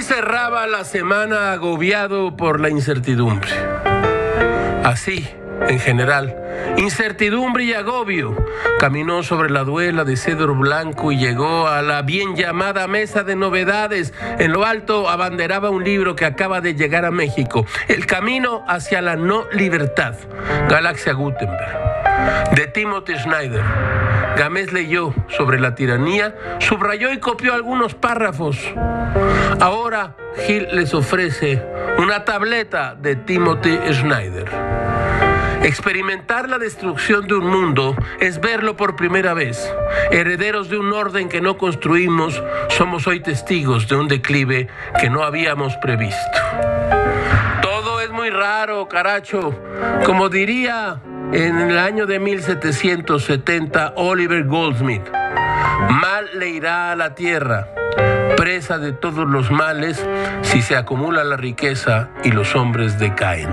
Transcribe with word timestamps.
la 0.00 0.84
semana 0.84 1.52
agobiado 1.52 2.34
por 2.34 2.58
la 2.58 2.70
incertidumbre. 2.70 3.50
Así, 4.82 5.28
en 5.68 5.78
general, 5.78 6.34
incertidumbre 6.78 7.64
y 7.64 7.74
agobio. 7.74 8.34
Caminó 8.78 9.22
sobre 9.22 9.50
la 9.50 9.62
duela 9.62 10.04
de 10.04 10.16
cedro 10.16 10.54
blanco 10.54 11.12
y 11.12 11.18
llegó 11.18 11.68
a 11.68 11.82
la 11.82 12.00
bien 12.00 12.34
llamada 12.34 12.86
mesa 12.86 13.24
de 13.24 13.36
novedades. 13.36 14.14
En 14.38 14.52
lo 14.52 14.64
alto 14.64 15.10
abanderaba 15.10 15.68
un 15.68 15.84
libro 15.84 16.16
que 16.16 16.24
acaba 16.24 16.62
de 16.62 16.74
llegar 16.74 17.04
a 17.04 17.10
México, 17.10 17.66
El 17.86 18.06
camino 18.06 18.64
hacia 18.68 19.02
la 19.02 19.16
no 19.16 19.44
libertad, 19.52 20.14
Galaxia 20.70 21.12
Gutenberg, 21.12 22.54
de 22.54 22.66
Timothy 22.68 23.18
Schneider. 23.18 24.09
Gámez 24.36 24.72
leyó 24.72 25.14
sobre 25.28 25.60
la 25.60 25.74
tiranía, 25.74 26.34
subrayó 26.60 27.12
y 27.12 27.18
copió 27.18 27.54
algunos 27.54 27.94
párrafos. 27.94 28.58
Ahora 29.60 30.16
Gil 30.46 30.68
les 30.72 30.94
ofrece 30.94 31.62
una 31.98 32.24
tableta 32.24 32.94
de 32.94 33.16
Timothy 33.16 33.78
Schneider. 33.92 34.48
Experimentar 35.62 36.48
la 36.48 36.58
destrucción 36.58 37.26
de 37.26 37.34
un 37.34 37.46
mundo 37.46 37.94
es 38.18 38.40
verlo 38.40 38.76
por 38.76 38.96
primera 38.96 39.34
vez. 39.34 39.70
Herederos 40.10 40.70
de 40.70 40.78
un 40.78 40.90
orden 40.92 41.28
que 41.28 41.42
no 41.42 41.58
construimos, 41.58 42.42
somos 42.70 43.06
hoy 43.06 43.20
testigos 43.20 43.86
de 43.86 43.96
un 43.96 44.08
declive 44.08 44.68
que 44.98 45.10
no 45.10 45.22
habíamos 45.22 45.76
previsto. 45.76 46.38
Todo 47.60 48.00
es 48.00 48.10
muy 48.10 48.30
raro, 48.30 48.88
caracho. 48.88 49.54
Como 50.06 50.30
diría 50.30 51.02
en 51.32 51.58
el 51.58 51.78
año 51.78 52.06
de 52.06 52.18
1770 52.18 53.94
Oliver 53.96 54.44
Goldsmith, 54.44 55.08
mal 55.90 56.26
le 56.34 56.50
irá 56.50 56.90
a 56.90 56.96
la 56.96 57.14
tierra, 57.14 57.68
presa 58.36 58.78
de 58.78 58.92
todos 58.92 59.28
los 59.28 59.50
males, 59.50 60.04
si 60.42 60.60
se 60.60 60.76
acumula 60.76 61.22
la 61.22 61.36
riqueza 61.36 62.08
y 62.24 62.32
los 62.32 62.56
hombres 62.56 62.98
decaen. 62.98 63.48